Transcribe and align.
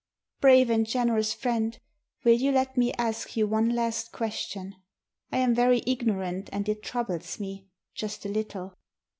"Brave 0.39 0.71
and 0.71 0.83
generous 0.83 1.31
friend, 1.31 1.77
will 2.23 2.33
you 2.33 2.51
let 2.51 2.75
me 2.75 2.91
ask 2.93 3.37
you 3.37 3.45
one 3.45 3.69
last 3.69 4.11
question? 4.11 4.75
I 5.31 5.37
am 5.37 5.53
very 5.53 5.83
ignorant, 5.85 6.49
and 6.51 6.67
it 6.67 6.81
troubles 6.81 7.39
me— 7.39 7.67
just 7.99 8.25
a 8.25 8.29
httle." 8.29 8.73